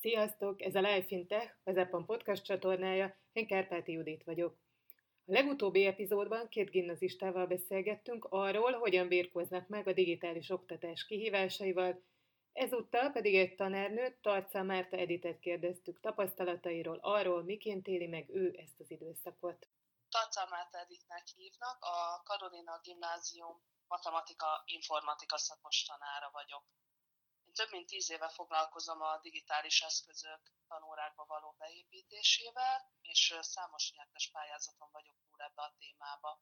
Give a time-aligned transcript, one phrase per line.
[0.00, 0.62] Sziasztok!
[0.62, 4.58] Ez a Life in Tech, az Epon podcast csatornája, én Kárpáti Judit vagyok.
[5.26, 12.02] A legutóbbi epizódban két gimnazistával beszélgettünk arról, hogyan birkóznak meg a digitális oktatás kihívásaival,
[12.52, 18.80] ezúttal pedig egy tanárnőt, Tarca Márta Editet kérdeztük tapasztalatairól, arról, miként éli meg ő ezt
[18.80, 19.68] az időszakot.
[20.08, 26.64] Tarca Márta Editnek hívnak, a Karolina Gimnázium matematika-informatika szakos tanára vagyok.
[27.48, 34.30] Én több mint tíz éve foglalkozom a digitális eszközök tanórákba való beépítésével, és számos nyertes
[34.30, 36.40] pályázaton vagyok túl ebbe a témába.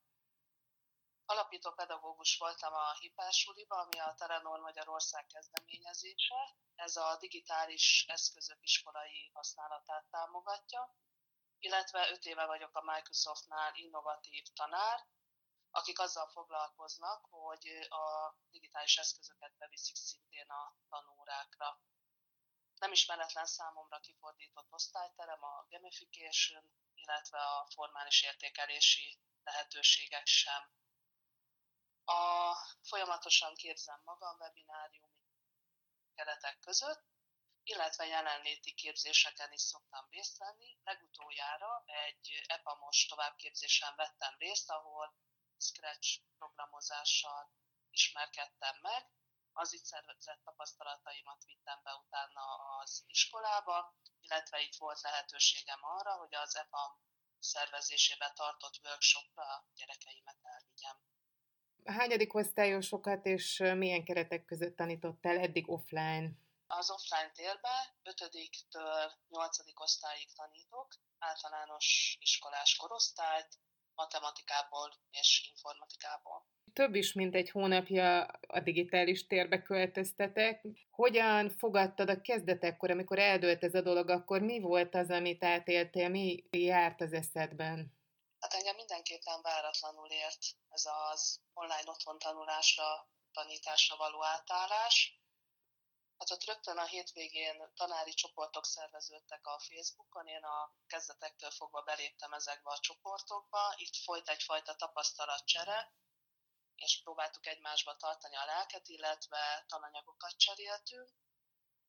[1.25, 6.57] Alapító pedagógus voltam a Hipásuliba, ami a Telenor Magyarország kezdeményezése.
[6.75, 10.97] Ez a digitális eszközök iskolai használatát támogatja,
[11.59, 15.07] illetve öt éve vagyok a Microsoftnál innovatív tanár,
[15.77, 21.81] akik azzal foglalkoznak, hogy a digitális eszközöket beviszik szintén a tanórákra.
[22.79, 30.71] Nem ismeretlen számomra kifordított osztályterem a gamification, illetve a formális értékelési lehetőségek sem.
[32.05, 35.25] A, folyamatosan képzem magam webináriumi
[36.15, 37.05] keretek között,
[37.63, 40.79] illetve jelenléti képzéseken is szoktam részt venni.
[40.85, 45.15] Legutoljára egy EPAMOS továbbképzésen vettem részt, ahol
[45.59, 47.51] Scratch programozással
[47.91, 49.11] ismerkedtem meg,
[49.53, 52.45] az itt szervezett tapasztalataimat vittem be utána
[52.81, 57.01] az iskolába, illetve itt volt lehetőségem arra, hogy az EPAM
[57.39, 60.97] szervezésébe tartott workshopra gyerekeimet elvigyem.
[61.85, 66.31] Hányadik osztályosokat és milyen keretek között tanítottál eddig offline?
[66.67, 69.59] Az offline térbe 5-től 8.
[69.75, 73.59] osztályig tanítok, általános iskolás korosztályt,
[73.97, 76.47] matematikából és informatikából.
[76.73, 80.67] Több is, mint egy hónapja a digitális térbe költöztetek.
[80.91, 86.09] Hogyan fogadtad a kezdetekkor, amikor eldőlt ez a dolog, akkor mi volt az, amit átéltél,
[86.09, 87.95] mi járt az eszedben?
[88.41, 95.21] Hát engem mindenképpen váratlanul ért ez az online otthon tanulásra, tanításra való átállás.
[96.19, 102.33] Hát ott rögtön a hétvégén tanári csoportok szerveződtek a Facebookon, én a kezdetektől fogva beléptem
[102.33, 105.93] ezekbe a csoportokba, itt folyt egyfajta tapasztalatcsere,
[106.77, 111.11] és próbáltuk egymásba tartani a lelket, illetve tananyagokat cseréltünk.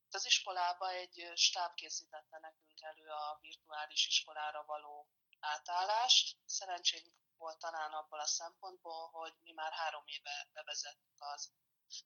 [0.10, 5.10] Az iskolába egy stáb készítette nekünk elő a virtuális iskolára való
[5.40, 6.38] átállást.
[6.46, 11.52] Szerencsénk volt talán abból a szempontból, hogy mi már három éve bevezettük az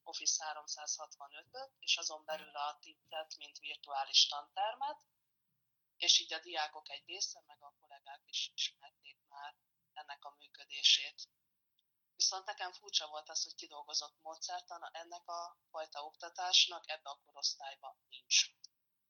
[0.02, 5.06] Office 365-öt, és azon belül a TIT-et, mint virtuális tantermet,
[5.96, 9.56] és így a diákok egy része, meg a kollégák is ismerték már
[9.92, 11.28] ennek a működését.
[12.16, 17.96] Viszont nekem furcsa volt az, hogy kidolgozott módszertan ennek a fajta oktatásnak ebbe a korosztályban
[18.08, 18.50] nincs.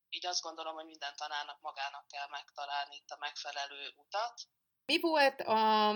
[0.08, 4.40] Így azt gondolom, hogy minden tanárnak magának kell megtalálni itt a megfelelő utat.
[4.84, 5.94] Mi volt a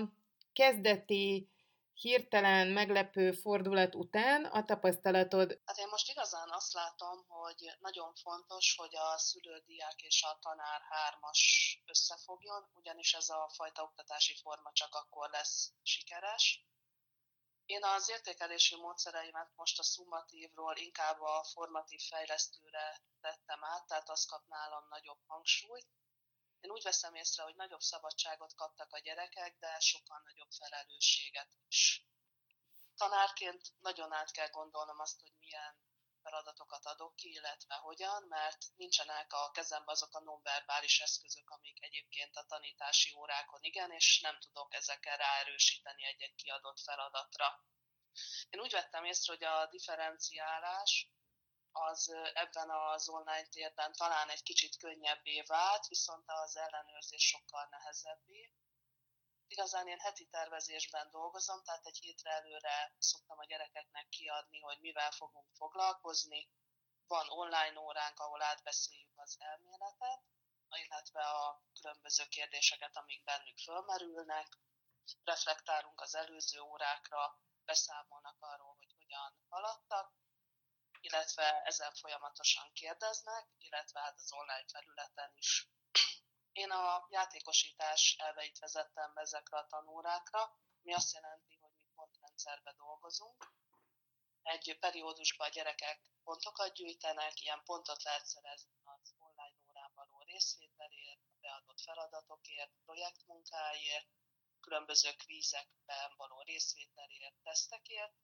[0.53, 1.51] kezdeti
[1.93, 5.61] hirtelen meglepő fordulat után a tapasztalatod?
[5.65, 10.39] Hát én most igazán azt látom, hogy nagyon fontos, hogy a szülő, diák és a
[10.41, 11.41] tanár hármas
[11.87, 16.67] összefogjon, ugyanis ez a fajta oktatási forma csak akkor lesz sikeres.
[17.65, 24.27] Én az értékelési módszereimet most a szummatívról inkább a formatív fejlesztőre tettem át, tehát az
[24.27, 25.87] kap nálam nagyobb hangsúlyt.
[26.67, 32.05] Én úgy veszem észre, hogy nagyobb szabadságot kaptak a gyerekek, de sokkal nagyobb felelősséget is.
[32.97, 35.77] Tanárként nagyon át kell gondolnom azt, hogy milyen
[36.23, 42.37] feladatokat adok ki, illetve hogyan, mert nincsenek a kezemben azok a nonverbális eszközök, amik egyébként
[42.37, 47.65] a tanítási órákon igen, és nem tudok ezekkel ráerősíteni egy-egy kiadott feladatra.
[48.49, 51.11] Én úgy vettem észre, hogy a differenciálás
[51.79, 58.53] az ebben az online térben talán egy kicsit könnyebbé vált, viszont az ellenőrzés sokkal nehezebbé.
[59.47, 65.11] Igazán én heti tervezésben dolgozom, tehát egy hétre előre szoktam a gyerekeknek kiadni, hogy mivel
[65.11, 66.51] fogunk foglalkozni.
[67.07, 70.23] Van online óránk, ahol átbeszéljük az elméletet,
[70.71, 74.59] illetve a különböző kérdéseket, amik bennük fölmerülnek.
[75.25, 80.15] Reflektálunk az előző órákra, beszámolnak arról, hogy hogyan haladtak,
[81.07, 85.69] illetve ezen folyamatosan kérdeznek, illetve hát az online felületen is.
[86.53, 92.73] Én a játékosítás elveit vezettem be ezekre a tanórákra, mi azt jelenti, hogy mi pontrendszerbe
[92.77, 93.53] dolgozunk.
[94.43, 101.21] Egy periódusban a gyerekek pontokat gyűjtenek, ilyen pontot lehet szerezni az online órán való részvételért,
[101.41, 104.09] beadott feladatokért, projektmunkáért,
[104.61, 108.15] különböző kvízekben való részvételért, tesztekért,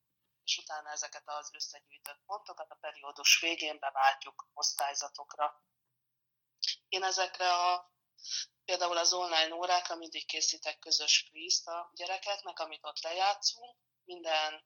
[0.45, 5.63] és utána ezeket az összegyűjtött pontokat a periódus végén beváltjuk osztályzatokra.
[6.89, 7.93] Én ezekre a
[8.65, 13.77] például az online órákra mindig készítek közös kvízt a gyerekeknek, amit ott lejátszunk.
[14.05, 14.65] Minden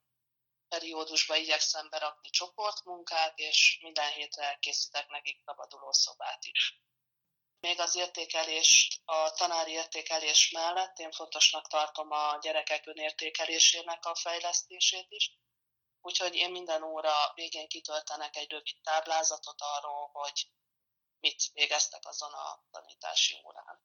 [0.68, 6.80] periódusba igyekszem berakni csoportmunkát, és minden hétre készítek nekik szabaduló szobát is.
[7.60, 15.06] Még az értékelést, a tanári értékelés mellett én fontosnak tartom a gyerekek önértékelésének a fejlesztését
[15.08, 15.32] is,
[16.06, 20.48] úgyhogy én minden óra végén kitöltenek egy rövid táblázatot arról, hogy
[21.20, 23.80] mit végeztek azon a tanítási órán.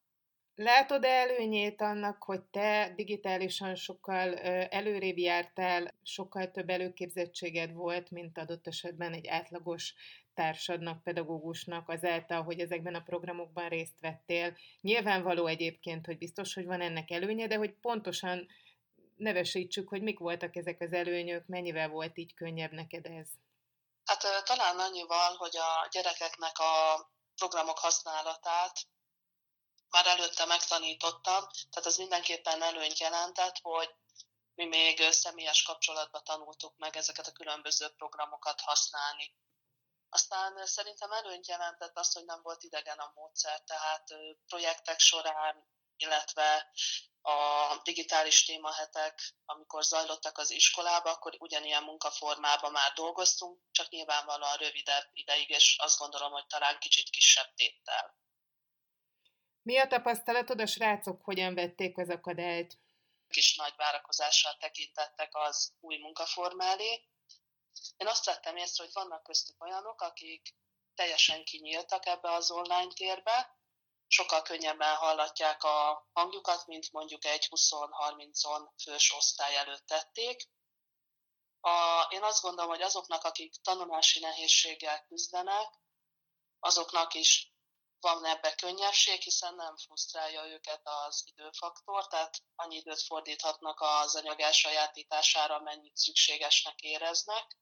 [0.56, 4.36] Látod előnyét annak, hogy te digitálisan sokkal
[4.70, 9.94] előrébb jártál, sokkal több előképzettséged volt, mint adott esetben egy átlagos
[10.34, 14.58] társadnak, pedagógusnak azáltal, hogy ezekben a programokban részt vettél.
[14.82, 18.48] Nyilvánvaló egyébként, hogy biztos, hogy van ennek előnye, de hogy pontosan
[19.22, 23.28] nevesítsük, hogy mik voltak ezek az előnyök, mennyivel volt így könnyebb neked ez?
[24.04, 28.80] Hát talán annyival, hogy a gyerekeknek a programok használatát
[29.90, 33.90] már előtte megtanítottam, tehát az mindenképpen előnyt jelentett, hogy
[34.56, 39.36] mi még személyes kapcsolatban tanultuk meg ezeket a különböző programokat használni.
[40.10, 44.04] Aztán szerintem előnyt jelentett az, hogy nem volt idegen a módszer, tehát
[44.46, 45.68] projektek során,
[46.02, 46.72] illetve
[47.22, 55.10] a digitális témahetek, amikor zajlottak az iskolába, akkor ugyanilyen munkaformában már dolgoztunk, csak nyilvánvalóan rövidebb
[55.14, 58.20] ideig, és azt gondolom, hogy talán kicsit kisebb téttel.
[59.62, 62.78] Mi a tapasztalatod, a srácok hogyan vették az akadályt?
[63.28, 67.08] Kis nagy várakozással tekintettek az új munkaforma elé.
[67.98, 70.56] Én azt vettem észre, hogy vannak köztük olyanok, akik
[70.96, 73.61] teljesen kinyíltak ebbe az online térbe,
[74.12, 80.50] sokkal könnyebben hallatják a hangjukat, mint mondjuk egy 20-30 fős osztály előtt tették.
[81.60, 85.70] A, én azt gondolom, hogy azoknak, akik tanulási nehézséggel küzdenek,
[86.60, 87.54] azoknak is
[88.00, 94.40] van ebbe könnyebbség, hiszen nem frusztrálja őket az időfaktor, tehát annyi időt fordíthatnak az anyag
[94.40, 97.58] elsajátítására, mennyit szükségesnek éreznek.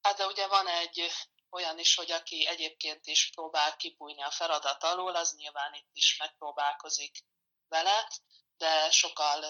[0.00, 1.10] Hát de ugye van egy
[1.54, 6.16] olyan is, hogy aki egyébként is próbál kibújni a feladat alól, az nyilván itt is
[6.18, 7.18] megpróbálkozik
[7.68, 8.08] vele,
[8.56, 9.40] de sokkal,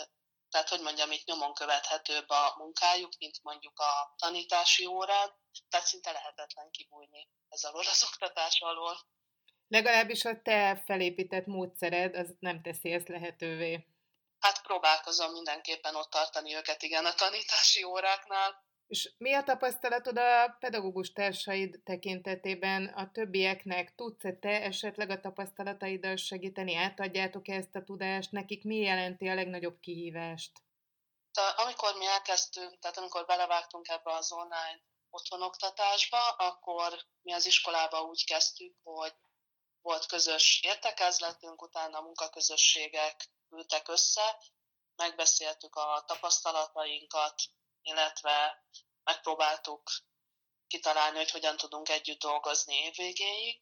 [0.50, 5.32] tehát hogy mondjam, itt nyomon követhetőbb a munkájuk, mint mondjuk a tanítási órán,
[5.68, 8.96] tehát szinte lehetetlen kibújni ez alól az oktatás alól.
[9.68, 13.86] Legalábbis a te felépített módszered, az nem teszi ezt lehetővé.
[14.38, 18.64] Hát próbálkozom mindenképpen ott tartani őket, igen, a tanítási óráknál.
[18.86, 23.94] És mi a tapasztalatod a pedagógus társaid tekintetében a többieknek?
[23.94, 26.74] Tudsz-e te esetleg a tapasztalataiddal segíteni?
[26.74, 28.30] Átadjátok -e ezt a tudást?
[28.30, 30.52] Nekik mi jelenti a legnagyobb kihívást?
[31.56, 38.24] Amikor mi elkezdtünk, tehát amikor belevágtunk ebbe az online otthonoktatásba, akkor mi az iskolába úgy
[38.24, 39.14] kezdtük, hogy
[39.82, 44.38] volt közös értekezletünk, utána a munkaközösségek ültek össze,
[44.96, 47.34] megbeszéltük a tapasztalatainkat,
[47.84, 48.64] illetve
[49.04, 49.90] megpróbáltuk
[50.66, 53.60] kitalálni, hogy hogyan tudunk együtt dolgozni évvégéig,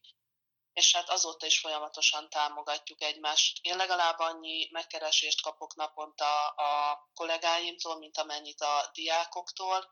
[0.73, 3.59] és hát azóta is folyamatosan támogatjuk egymást.
[3.63, 9.89] Én legalább annyi megkeresést kapok naponta a kollégáimtól, mint amennyit a diákoktól,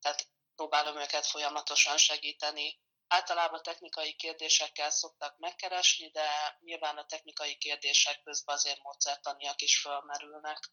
[0.00, 8.22] tehát próbálom őket folyamatosan segíteni Általában technikai kérdésekkel szoktak megkeresni, de nyilván a technikai kérdések
[8.22, 10.70] közben azért módszertaniak is fölmerülnek.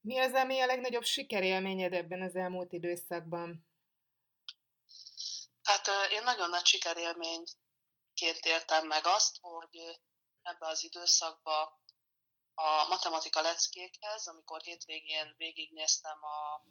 [0.00, 3.68] Mi az, ami a legnagyobb sikerélményed ebben az elmúlt időszakban?
[5.62, 10.00] Hát én nagyon nagy sikerélményként értem meg azt, hogy
[10.42, 11.80] ebbe az időszakba
[12.54, 16.64] a matematika leckékhez, amikor hétvégén végignéztem a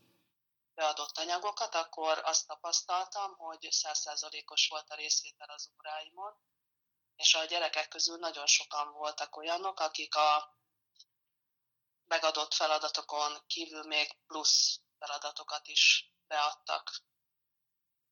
[0.74, 6.38] beadott anyagokat, akkor azt tapasztaltam, hogy százszázalékos volt a részvétel az óráimon,
[7.16, 10.58] és a gyerekek közül nagyon sokan voltak olyanok, akik a
[12.10, 16.92] megadott feladatokon kívül még plusz feladatokat is beadtak.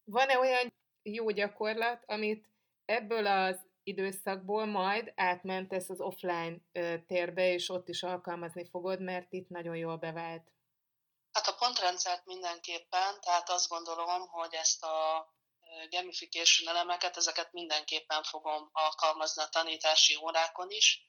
[0.04, 0.74] Van-e olyan
[1.04, 2.48] jó gyakorlat, amit
[2.86, 6.58] ebből az időszakból majd átmentesz az offline
[7.08, 10.52] térbe, és ott is alkalmazni fogod, mert itt nagyon jól bevált?
[11.32, 15.28] Hát a pontrendszert mindenképpen, tehát azt gondolom, hogy ezt a
[15.90, 21.02] gamification elemeket, ezeket mindenképpen fogom alkalmazni a tanítási órákon is.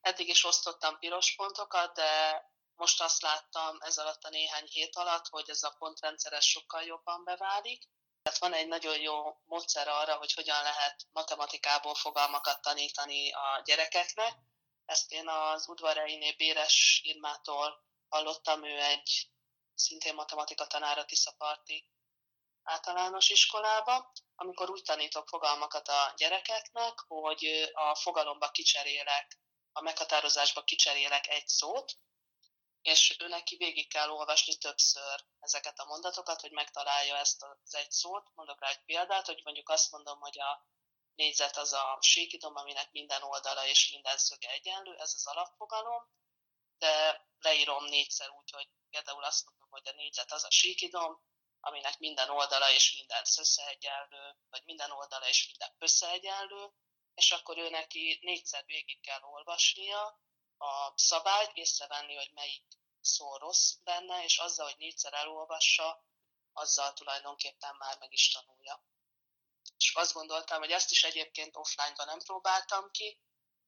[0.00, 2.42] Eddig is osztottam piros pontokat, de
[2.74, 7.24] most azt láttam ez alatt a néhány hét alatt, hogy ez a pontrendszeres sokkal jobban
[7.24, 7.82] beválik.
[8.22, 14.34] Tehát van egy nagyon jó módszer arra, hogy hogyan lehet matematikából fogalmakat tanítani a gyerekeknek.
[14.84, 19.30] Ezt én az udvarreiné Béres Irmától hallottam, ő egy
[19.74, 21.86] szintén matematika tanára Tiszaparti
[22.62, 29.40] általános iskolába, amikor úgy tanítok fogalmakat a gyerekeknek, hogy a fogalomba kicserélek,
[29.72, 31.92] a meghatározásba kicserélek egy szót,
[32.82, 37.90] és ő neki végig kell olvasni többször ezeket a mondatokat, hogy megtalálja ezt az egy
[37.90, 38.30] szót.
[38.34, 40.66] Mondok rá egy példát, hogy mondjuk azt mondom, hogy a
[41.14, 46.10] négyzet az a síkidom, aminek minden oldala és minden szöge egyenlő, ez az alapfogalom,
[46.78, 51.22] de leírom négyszer úgy, hogy például azt mondom, hogy a négyzet az a síkidom,
[51.64, 56.72] aminek minden oldala és minden összeegyenlő, vagy minden oldala és minden összeegyenlő,
[57.14, 60.20] és akkor ő neki négyszer végig kell olvasnia
[60.58, 62.64] a szabályt, észrevenni, hogy melyik
[63.00, 66.04] szó rossz benne, és azzal, hogy négyszer elolvassa,
[66.52, 68.84] azzal tulajdonképpen már meg is tanulja.
[69.76, 73.20] És azt gondoltam, hogy ezt is egyébként offline-ban nem próbáltam ki,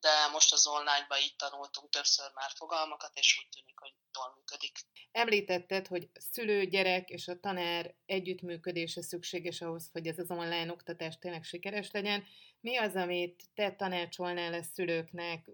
[0.05, 4.79] de most az online-ban így tanultunk többször már fogalmakat, és úgy tűnik, hogy jól működik.
[5.13, 11.19] Említetted, hogy szülő, gyerek és a tanár együttműködése szükséges ahhoz, hogy ez az online oktatás
[11.19, 12.25] tényleg sikeres legyen.
[12.61, 15.51] Mi az, amit te tanácsolnál a szülőknek,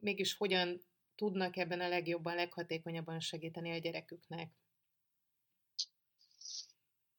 [0.00, 0.80] mégis hogyan
[1.16, 4.50] tudnak ebben a legjobban, leghatékonyabban segíteni a gyereküknek?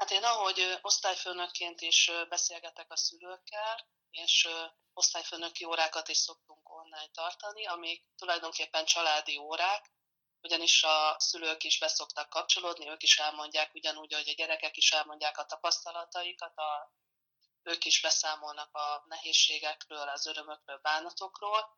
[0.09, 4.47] Hát én ahogy osztályfőnökként is beszélgetek a szülőkkel, és
[4.93, 9.91] osztályfőnöki órákat is szoktunk online tartani, amik tulajdonképpen családi órák,
[10.41, 15.37] ugyanis a szülők is beszoktak kapcsolódni, ők is elmondják ugyanúgy, hogy a gyerekek is elmondják
[15.37, 16.93] a tapasztalataikat, a,
[17.63, 21.77] ők is beszámolnak a nehézségekről, az örömökről, bánatokról.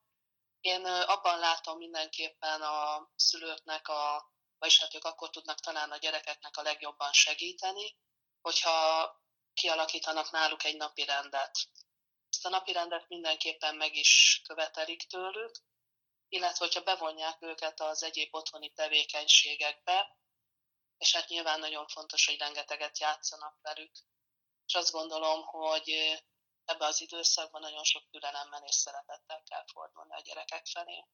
[0.62, 6.58] Én abban látom mindenképpen a szülőknek, a, vagyis hát ők akkor tudnak talán a gyerekeknek
[6.58, 7.96] a legjobban segíteni,
[8.42, 9.22] hogyha
[9.54, 11.52] kialakítanak náluk egy napi rendet.
[12.30, 15.52] Ezt a napi rendet mindenképpen meg is követelik tőlük,
[16.30, 20.18] illetve hogyha bevonják őket az egyéb otthoni tevékenységekbe,
[20.98, 23.92] és hát nyilván nagyon fontos, hogy rengeteget játszanak velük.
[24.66, 25.90] És azt gondolom, hogy
[26.66, 31.06] ebbe az időszakban nagyon sok türelemmel és szeretettel kell fordulni a gyerekek felé.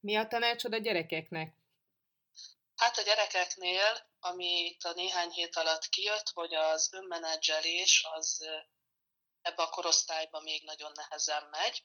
[0.00, 1.63] Mi a tanácsod a gyerekeknek?
[2.84, 8.48] Hát a gyerekeknél, ami itt a néhány hét alatt kijött, hogy az önmenedzselés az
[9.42, 11.84] ebbe a korosztályba még nagyon nehezen megy.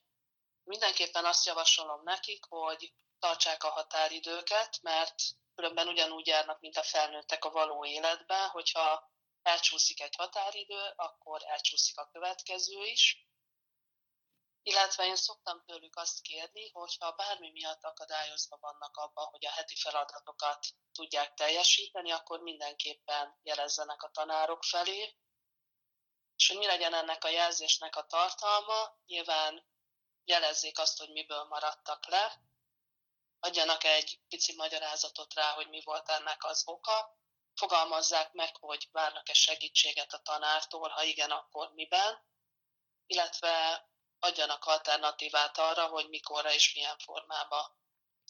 [0.63, 5.15] Mindenképpen azt javasolom nekik, hogy tartsák a határidőket, mert
[5.55, 11.97] különben ugyanúgy járnak, mint a felnőttek a való életben, hogyha elcsúszik egy határidő, akkor elcsúszik
[11.97, 13.27] a következő is.
[14.63, 19.51] Illetve én szoktam tőlük azt kérni, hogy ha bármi miatt akadályozva vannak abban, hogy a
[19.51, 25.17] heti feladatokat tudják teljesíteni, akkor mindenképpen jelezzenek a tanárok felé,
[26.35, 29.65] és hogy mi legyen ennek a jelzésnek a tartalma, nyilván
[30.23, 32.41] jelezzék azt, hogy miből maradtak le,
[33.39, 37.17] adjanak egy pici magyarázatot rá, hogy mi volt ennek az oka,
[37.53, 42.27] fogalmazzák meg, hogy várnak-e segítséget a tanártól, ha igen, akkor miben,
[43.05, 43.88] illetve
[44.19, 47.77] adjanak alternatívát arra, hogy mikorra és milyen formába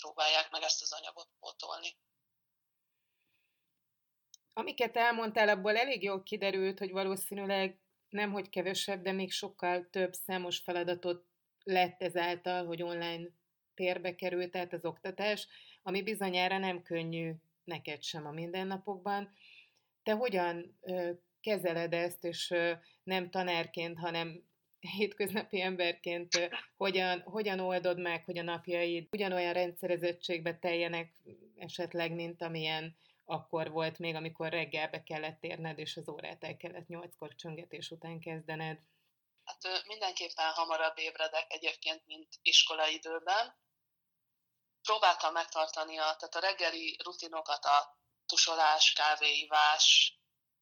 [0.02, 1.98] próbálják meg ezt az anyagot pótolni.
[4.54, 7.80] Amiket elmondtál, abból elég jól kiderült, hogy valószínűleg
[8.10, 11.26] nem hogy kevesebb, de még sokkal több számos feladatot
[11.64, 13.30] lett ezáltal, hogy online
[13.74, 15.48] térbe került át az oktatás,
[15.84, 19.34] ami bizonyára nem könnyű neked sem a mindennapokban.
[20.04, 20.80] Te hogyan
[21.42, 22.54] kezeled ezt, és
[23.04, 24.49] nem tanárként, hanem
[24.80, 31.22] hétköznapi emberként hogyan, hogyan oldod meg, hogy a napjaid ugyanolyan rendszerezettségbe teljenek
[31.58, 36.88] esetleg, mint amilyen akkor volt még, amikor reggelbe kellett érned, és az órát el kellett
[36.88, 38.80] nyolckor csöngetés után kezdened?
[39.44, 43.58] Hát mindenképpen hamarabb ébredek egyébként, mint iskolaidőben.
[44.82, 50.18] Próbáltam megtartani a, tehát a reggeli rutinokat, a tusolás, kávéivás,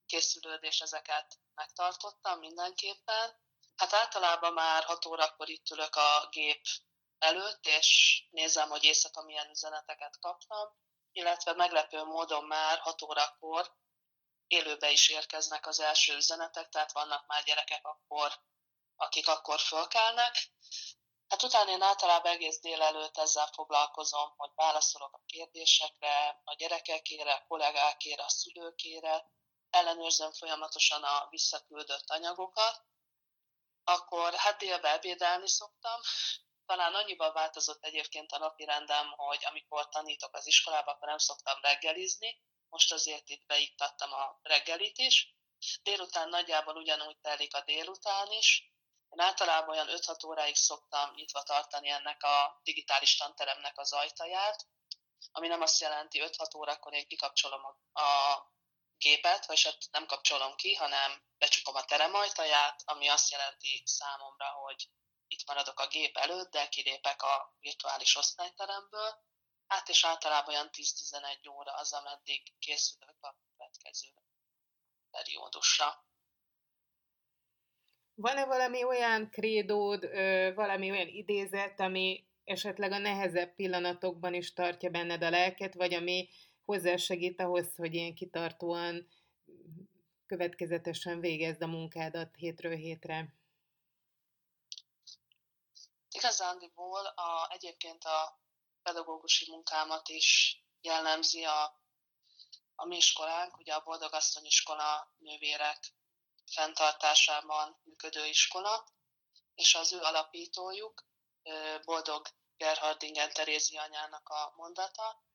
[0.06, 3.46] készülődés, ezeket megtartottam mindenképpen.
[3.78, 6.62] Hát általában már 6 órakor itt ülök a gép
[7.18, 10.76] előtt, és nézem, hogy éjszaka milyen üzeneteket kaptam
[11.18, 13.76] illetve meglepő módon már 6 órakor
[14.48, 18.32] élőbe is érkeznek az első üzenetek, tehát vannak már gyerekek akkor,
[18.96, 20.52] akik akkor fölkelnek.
[21.28, 27.46] Hát utána én általában egész délelőtt ezzel foglalkozom, hogy válaszolok a kérdésekre, a gyerekekére, a
[27.48, 29.26] kollégákére, a szülőkére,
[29.70, 32.84] ellenőrzöm folyamatosan a visszaküldött anyagokat,
[33.90, 36.00] akkor hát délbe ebédelni szoktam,
[36.66, 41.62] talán annyiban változott egyébként a napi rendem, hogy amikor tanítok az iskolában, akkor nem szoktam
[41.62, 45.36] reggelizni, most azért itt beiktattam a reggelit is.
[45.84, 48.72] Délután nagyjából ugyanúgy telik a délután is.
[49.10, 54.68] Én általában olyan 5-6 óráig szoktam nyitva tartani ennek a digitális tanteremnek az ajtaját,
[55.32, 58.56] ami nem azt jelenti 5-6 órakor én kikapcsolom a, a
[58.98, 64.46] gépet, vagy hát nem kapcsolom ki, hanem becsukom a terem ajtaját, ami azt jelenti számomra,
[64.46, 64.90] hogy
[65.28, 69.26] itt maradok a gép előtt, de kilépek a virtuális osztályteremből,
[69.68, 74.10] hát és általában olyan 10-11 óra az, ameddig készülök a következő
[75.12, 76.06] periódusra.
[78.14, 80.10] Van-e valami olyan krédód,
[80.56, 86.30] valami olyan idézet, ami esetleg a nehezebb pillanatokban is tartja benned a lelket, vagy ami
[86.68, 89.08] hozzásegít ahhoz, hogy ilyen kitartóan,
[90.26, 93.34] következetesen végezd a munkádat hétről hétre?
[96.10, 98.40] Igazándiból a, egyébként a
[98.82, 101.64] pedagógusi munkámat is jellemzi a,
[102.76, 105.94] a mi iskolánk, ugye a Boldogasszony iskola nővérek
[106.46, 108.88] fenntartásában működő iskola,
[109.56, 111.06] és az ő alapítójuk,
[111.86, 115.26] Boldog Gerhardingen Terézi anyának a mondata,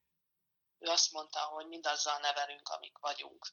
[0.83, 3.47] ő azt mondta, hogy mindazzal nevelünk, amik vagyunk.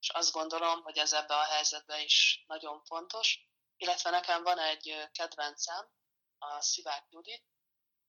[0.00, 3.40] És azt gondolom, hogy ez ebbe a helyzetbe is nagyon fontos,
[3.76, 5.90] illetve nekem van egy kedvencem,
[6.38, 7.44] a Szivák Judit,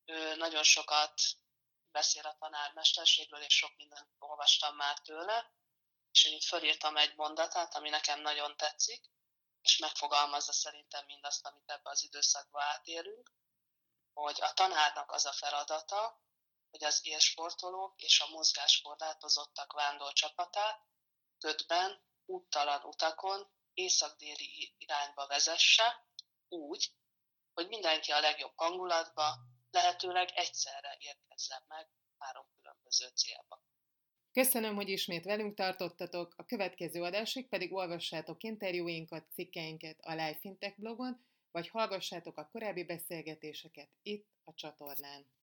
[0.05, 1.13] ő nagyon sokat
[1.91, 5.51] beszél a tanármesterségről, és sok mindent olvastam már tőle,
[6.11, 9.05] és én itt fölírtam egy mondatát, ami nekem nagyon tetszik,
[9.61, 13.31] és megfogalmazza szerintem mindazt, amit ebbe az időszakba átélünk,
[14.13, 16.21] hogy a tanárnak az a feladata,
[16.77, 20.81] hogy az élsportolók és a mozgáskorlátozottak vándor csapatát
[21.37, 26.07] ködben, úttalan utakon, észak-déli irányba vezesse,
[26.47, 26.91] úgy,
[27.53, 29.37] hogy mindenki a legjobb hangulatba,
[29.71, 33.61] lehetőleg egyszerre érkezzen meg három különböző célba.
[34.31, 40.79] Köszönöm, hogy ismét velünk tartottatok, a következő adásig pedig olvassátok interjúinkat, cikkeinket a Life Fintech
[40.79, 45.35] blogon, vagy hallgassátok a korábbi beszélgetéseket itt a csatornán.